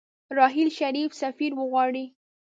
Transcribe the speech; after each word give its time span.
راحیل 0.37 0.69
شريف 0.79 1.11
سفير 1.21 1.51
ورغواړي. 1.55 2.05